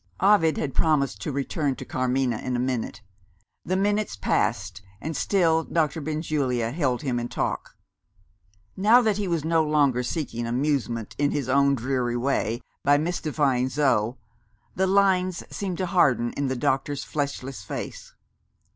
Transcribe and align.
Ovid 0.19 0.57
had 0.57 0.73
promised 0.73 1.21
to 1.21 1.31
return 1.31 1.75
to 1.75 1.85
Carmina 1.85 2.39
in 2.39 2.55
a 2.55 2.59
minute. 2.59 3.03
The 3.63 3.75
minutes 3.75 4.15
passed, 4.15 4.81
and 4.99 5.15
still 5.15 5.63
Doctor 5.63 6.01
Benjulia 6.01 6.71
held 6.71 7.03
him 7.03 7.19
in 7.19 7.27
talk. 7.29 7.75
Now 8.75 9.03
that 9.03 9.17
he 9.17 9.27
was 9.27 9.45
no 9.45 9.63
longer 9.63 10.01
seeking 10.01 10.47
amusement, 10.47 11.13
in 11.19 11.29
his 11.29 11.47
own 11.47 11.75
dreary 11.75 12.17
way, 12.17 12.61
by 12.83 12.97
mystifying 12.97 13.69
Zo, 13.69 14.17
the 14.75 14.87
lines 14.87 15.43
seemed 15.55 15.77
to 15.77 15.85
harden 15.85 16.33
in 16.33 16.47
the 16.47 16.55
doctor's 16.55 17.03
fleshless 17.03 17.61
face. 17.61 18.15